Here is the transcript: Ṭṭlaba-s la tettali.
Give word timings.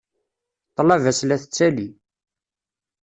Ṭṭlaba-s 0.71 1.19
la 1.25 1.37
tettali. 1.41 1.87